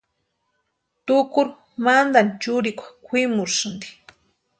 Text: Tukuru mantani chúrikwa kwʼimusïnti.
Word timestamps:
Tukuru 1.05 1.51
mantani 1.83 2.31
chúrikwa 2.41 2.85
kwʼimusïnti. 3.05 3.87